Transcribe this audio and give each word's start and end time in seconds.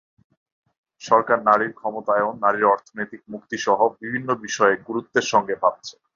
সরকার 1.01 1.37
নারীর 1.43 1.71
ক্ষমতায়ন, 1.73 2.33
নারীর 2.43 2.65
অর্থনৈতিক 2.65 3.21
মুক্তিসহ 3.29 3.79
বিভিন্ন 4.01 4.29
বিষয় 4.45 4.73
গুরুত্বের 4.87 5.25
সঙ্গে 5.31 5.55
ভাবছে। 5.61 5.95